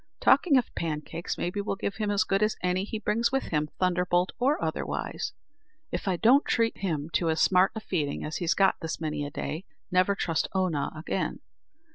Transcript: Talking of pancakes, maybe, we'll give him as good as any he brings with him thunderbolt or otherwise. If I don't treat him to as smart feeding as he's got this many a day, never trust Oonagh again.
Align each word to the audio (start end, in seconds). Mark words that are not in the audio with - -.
Talking 0.19 0.57
of 0.57 0.73
pancakes, 0.73 1.37
maybe, 1.37 1.61
we'll 1.61 1.75
give 1.75 1.97
him 1.97 2.09
as 2.09 2.23
good 2.23 2.41
as 2.41 2.55
any 2.63 2.85
he 2.85 2.97
brings 2.97 3.31
with 3.31 3.43
him 3.49 3.69
thunderbolt 3.77 4.31
or 4.39 4.59
otherwise. 4.59 5.31
If 5.91 6.07
I 6.07 6.15
don't 6.15 6.43
treat 6.43 6.79
him 6.79 7.11
to 7.13 7.29
as 7.29 7.39
smart 7.39 7.73
feeding 7.83 8.25
as 8.25 8.37
he's 8.37 8.55
got 8.55 8.79
this 8.79 8.99
many 8.99 9.23
a 9.23 9.29
day, 9.29 9.63
never 9.91 10.15
trust 10.15 10.47
Oonagh 10.55 10.97
again. 10.97 11.41